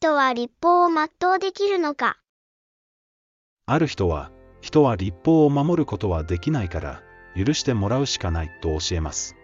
[0.00, 2.18] 人は立法を全うできるのか？
[3.66, 4.30] ある人は、
[4.60, 7.02] 人は立法を守ることはできないから、
[7.36, 9.34] 許してもらうしかないと教えます。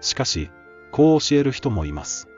[0.00, 0.50] しかし、
[0.90, 2.28] こう教える人もいます。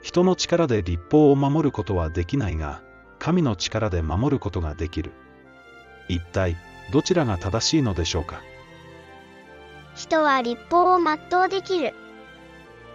[0.00, 2.80] 人の力で立法を守ることはできないが、
[3.18, 5.12] 神の力で守ることができる。
[6.08, 6.56] 一体、
[6.94, 8.40] どちらが正しいのでしょうか？
[9.94, 11.92] 人は立法を全うできる。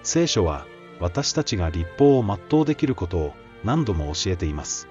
[0.01, 0.65] 聖書は、
[0.99, 4.87] 私たちが立法を全うできることを何度も教えています。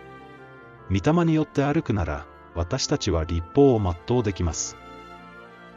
[0.90, 4.76] 御霊によって歩くなら、私たちは立法を全うできます。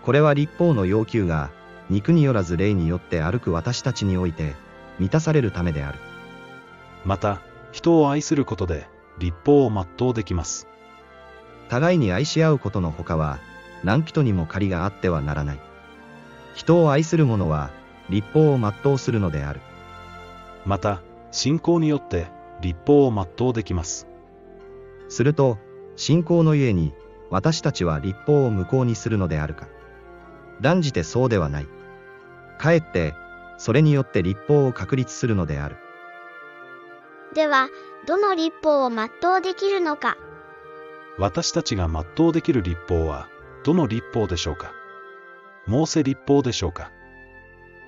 [0.03, 1.51] これは立法の要求が、
[1.89, 4.55] 肉によらず霊によって歩く私たちにおいて、
[4.99, 5.99] 満たされるためである。
[7.05, 7.41] また、
[7.71, 8.87] 人を愛することで、
[9.19, 10.67] 立法を全うできます。
[11.69, 13.39] 互いに愛し合うことのほかは、
[13.83, 15.59] 何人にも借りがあってはならない。
[16.55, 17.69] 人を愛する者は、
[18.09, 19.61] 立法を全うするのである。
[20.65, 22.27] また、信仰によって、
[22.61, 24.07] 立法を全うできます。
[25.09, 25.57] すると、
[25.95, 26.93] 信仰のゆえに、
[27.29, 29.67] 私たちは立法を無効にするのであるか。
[30.61, 31.67] 断じてそうではない。
[32.57, 33.13] かえって、
[33.57, 35.77] それによって立法を確立するのである。
[37.33, 37.69] では、
[38.07, 40.17] どの立法を全うできるのか
[41.17, 43.27] 私たちが全うできる立法は、
[43.63, 44.73] どの立法でしょうか
[45.65, 46.91] モーセ立法でしょうか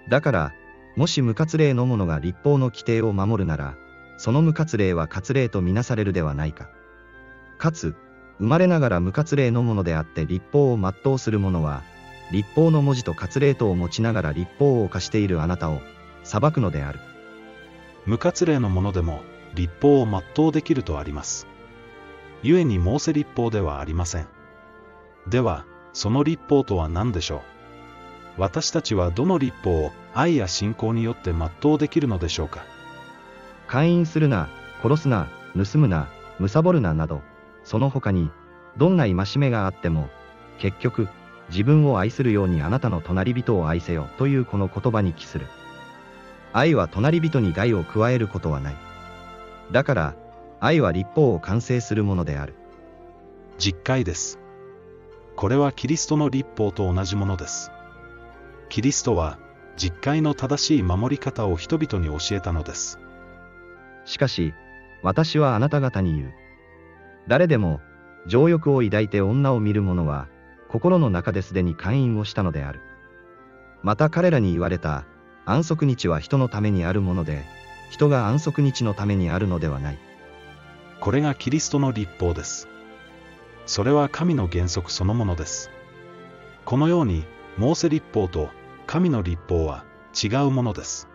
[0.09, 0.53] だから、
[0.95, 3.75] もし無活例の者が立法の規定を守るなら、
[4.17, 6.69] その無活例は活例とみなされるではないか。
[7.57, 7.95] かつ、
[8.39, 11.83] 生まれながら無活例のものであって立法を全うする者は、
[12.31, 15.81] 立法の文字と活例とを持ちながら立法を犯しているあなたを、
[16.23, 16.99] 裁くのである。
[18.05, 19.21] 無活例のものでも、
[19.53, 21.47] 立法を全うできるとあります。
[22.43, 24.27] 故にモーセ立法ではありません。
[25.27, 27.37] では、その立法とは何でしょ
[28.37, 28.41] う？
[28.41, 32.65] 私たちはどの立法を愛や信仰によって全うできるのでしょうか？
[33.67, 34.49] 勧誘するな、
[34.81, 36.07] 殺すな、盗むな、
[36.39, 37.21] 貪るななど、
[37.63, 38.31] その他に、
[38.77, 40.09] どんな戒めがあっても、
[40.59, 41.07] 結局、
[41.49, 45.47] 自分を愛するようにあなたの隣人を愛せよというこの言葉に帰する。
[46.53, 48.75] 愛は隣人に害を加えることはない。
[49.71, 50.15] だから、
[50.59, 52.55] 愛は立法を完成するものである。
[53.57, 54.39] 実戒です。
[55.35, 57.71] これはキリストの立法と同じものです。
[58.69, 59.39] キリストは、
[59.75, 62.99] 実戒の正しい守り方を人々に教えたのです。
[64.07, 64.53] しかし、
[65.03, 66.33] 私はあなた方に言う。
[67.27, 67.81] 誰でも、
[68.25, 70.27] 情欲を抱いて女を見る者は、
[70.69, 72.81] 心の中ですでに勧誘をしたのである。
[73.83, 75.05] また彼らに言われた、
[75.45, 77.43] 安息日は人のためにあるもので、
[77.89, 79.99] 人が安息日のためにあるのではない。
[81.01, 82.69] これがキリストの立法です。
[83.65, 85.69] それは神の原則そのものです。
[86.63, 87.25] このように、
[87.57, 88.49] モーセ立法と
[88.85, 89.83] 神の立法は
[90.21, 91.09] 違うものです。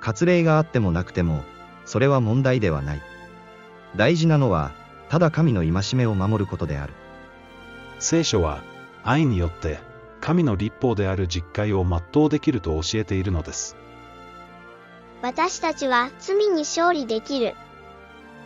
[0.00, 1.42] 割礼があってもなくても、
[1.88, 3.02] それは問題ではない。
[3.96, 4.72] 大事なのは、
[5.08, 6.92] ただ神の戒めを守ることである。
[7.98, 8.62] 聖書は、
[9.04, 9.78] 愛によって、
[10.20, 13.74] 神の立法である実戒を全うできると教えているのです。
[15.22, 17.54] 私たちは罪に勝利できる。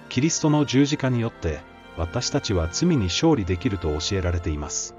[0.08, 1.62] キリストの十字架によって、
[1.96, 4.94] 私たちは罪に勝利できると教えられています。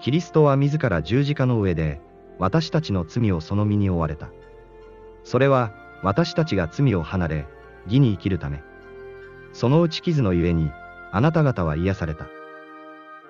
[0.00, 2.00] キリストは自ら十字架の上で、
[2.38, 4.30] 私たちの罪をその身に負われた。
[5.24, 7.48] それは、私たちが罪を離れ、
[7.86, 8.62] 義に生きるため。
[9.54, 10.70] その打ち傷のゆえに、
[11.10, 12.26] あなた方は癒された。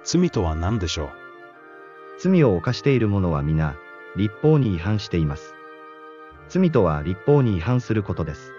[0.02, 1.08] 罪とは何でしょう？
[2.18, 3.76] 罪を犯している者は皆、
[4.16, 5.54] 立法に違反しています。
[6.48, 8.52] 罪とは立法に違反することです。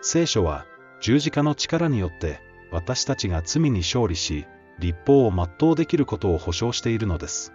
[0.00, 0.64] 聖書は、
[1.00, 2.40] 十字架の力によって、
[2.70, 4.46] 私たちが罪に勝利し、
[4.78, 7.52] 立法を全うできることを保証しているのです。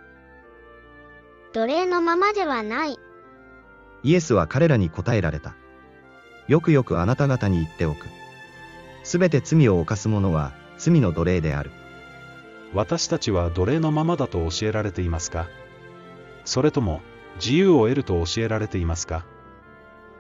[1.54, 3.00] 奴隷のままではない。
[4.04, 5.56] イエスは彼らに答えられた。
[6.48, 8.08] よくよくあなた方に言っておく。
[9.04, 11.72] すべて罪を犯す者は罪の奴隷である。
[12.74, 15.48] 私たちは奴隷のままだと教えられていますか？
[16.44, 17.02] それとも、
[17.36, 19.26] 自由を得ると教えられていますか？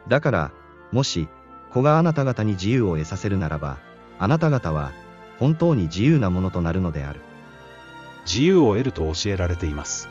[0.07, 0.51] だから、
[0.91, 1.27] もし、
[1.71, 3.79] 子があなた方に自由を得させるならば、
[4.19, 4.91] あなた方は、
[5.39, 7.21] 本当に自由なものとなるのである。
[8.25, 10.07] 自由を得ると教えられています。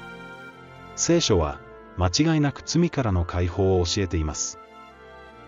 [0.97, 1.61] 聖書は、
[1.97, 4.59] 間違いなく罪からの解放を教えています。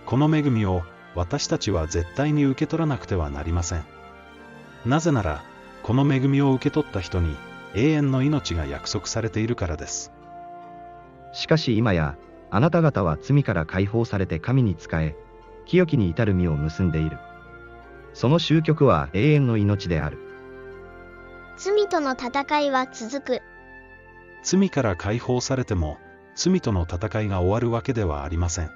[0.06, 0.82] この恵みを、
[1.14, 3.84] 私たちは絶対に受け取らなくてはなりません。
[4.84, 5.44] なぜなら、
[5.82, 7.36] この恵みを受け取った人に、
[7.74, 10.12] 永遠の命が約束されているからです。
[11.32, 12.16] しかし今や、
[12.50, 15.16] あなた方は罪から解放されて神に仕え、
[15.66, 17.18] 清きに至る実を結んでいる。
[18.12, 20.18] その終局は永遠の命である。
[21.56, 23.42] 罪との戦いは続く。
[24.42, 25.98] 罪から解放されても、
[26.34, 28.70] 罪との戦いが終わるわけではありません。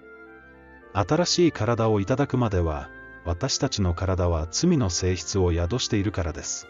[0.93, 2.89] 新しい体をいただくまでは、
[3.25, 6.67] 私たちの体は罪の性質を宿しているからです。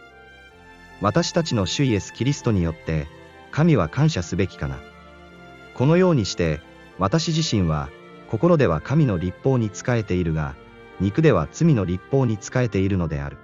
[1.01, 3.07] 私たちの主イエス・キリストによって、
[3.51, 4.79] 神は感謝すべきかな。
[5.75, 6.61] このようにして、
[6.99, 7.89] 私自身は、
[8.29, 10.57] 心では神の立法に仕えているが、
[11.01, 13.37] 肉では罪の立法に仕えているのである。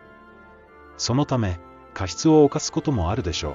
[0.97, 1.61] そのため、
[1.95, 3.55] 過失を犯すこともあるでしょう。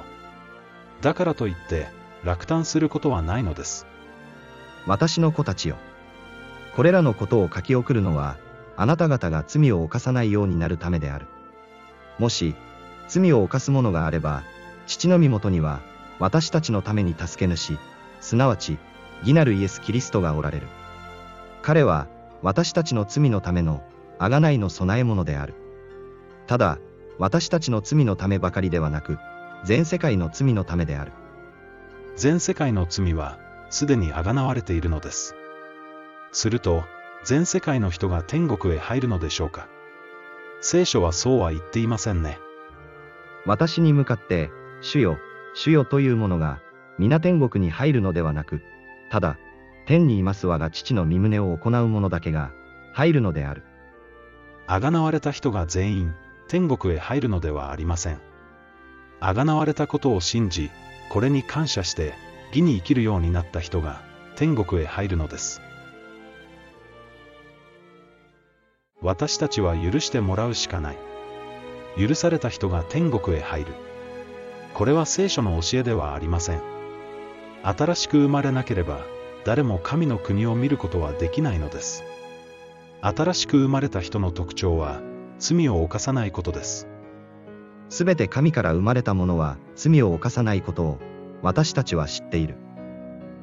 [1.03, 1.87] だからといって、
[2.23, 3.85] 落胆することはないのです。
[4.85, 5.77] 私の子たちよ。
[6.75, 8.37] これらのことを書き送るのは、
[8.75, 11.27] あなた方が罪を犯さないようになるためである。
[12.17, 12.55] もし、
[13.07, 14.43] 罪を犯す者があれば、
[14.87, 15.81] 父の身元には、
[16.19, 17.77] 私たちのために助け主、
[18.21, 18.77] すなわち、
[19.21, 20.67] 義なるイエス・キリストがおられる。
[21.61, 22.07] 彼は、
[22.41, 23.83] 私たちの罪のための、
[24.19, 25.55] 贖いの備え物である。
[26.47, 26.77] ただ、
[27.17, 29.17] 私たちの罪のためばかりではなく、
[29.63, 31.11] 全世界の罪のためである。
[32.19, 33.39] 全世界の罪は、
[33.69, 35.37] すでにあがなわれているのです。
[36.33, 36.83] すると、
[37.23, 39.69] 全世界の人が天国へ入るのでしょうか
[40.59, 42.37] 聖書はそうは言っていませんね。
[43.45, 44.51] 私に向かって、
[44.81, 45.17] 主よ、
[45.53, 46.59] 主よというものが、
[46.97, 48.59] 皆天国に入るのではなく、
[49.09, 49.37] ただ、
[49.85, 52.51] 天にいます我が父の身旨を行う者だけが、
[52.91, 53.63] 入るのである。
[54.67, 56.13] あがなわれた人が全員、
[56.49, 58.19] 天国へ入るのではありません。
[59.21, 60.69] あがなわれたことを信じ、
[61.09, 62.13] これに感謝して、
[62.49, 64.01] 義に生きるようになった人が、
[64.35, 65.61] 天国へ入るのです。
[69.01, 70.97] 私たちは許してもらうしかない。
[71.97, 73.73] 許された人が天国へ入る。
[74.73, 76.61] これは聖書の教えではありません。
[77.63, 79.01] 新しく生まれなければ、
[79.45, 82.03] 誰も神の国を見ることはできないのです。
[83.01, 85.01] 新しく生まれた人の特徴は、
[85.39, 86.87] 罪を犯さないことです。
[87.89, 90.99] すべて神から生まれた者は、罪を犯さないことを、
[91.41, 92.55] 私たちは知っている。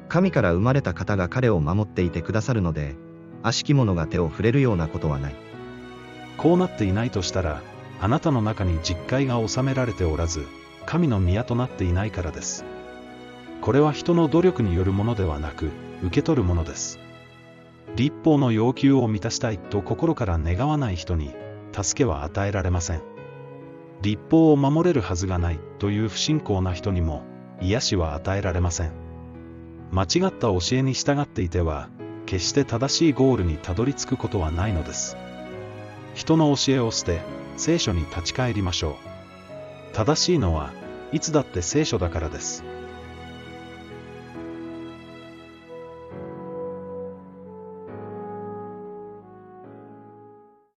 [0.07, 2.95] 神から生まれた方が彼を守っていてくださるので、
[3.43, 5.35] 悪しき者が手を触れるようなことはない。
[6.37, 7.61] こうなっていないとしたら、
[7.99, 10.45] あなたの中に実戒が収められておらず、
[10.85, 12.63] 神の宮となっていないからです。
[13.61, 15.71] これは人の努力によるものではなく、
[16.03, 16.99] 受け取るものです。
[17.95, 21.33] 立法の要求を満たしたいと心から願わない人に、
[21.73, 23.16] 助けは与えられません。
[24.01, 27.23] 立法を守れるはずがないという不信仰な人にも、
[27.61, 28.91] 癒しは与えられません。
[29.91, 31.89] 間違った教えに従っていては、
[32.25, 35.17] 決して正しいゴールにたどり着くことはないのです。
[36.13, 37.21] 人の教えを捨て、
[37.55, 38.93] 聖書に立ち返りましょう。
[39.93, 40.71] 正しいのは、
[41.11, 42.63] いつだって聖書だからです。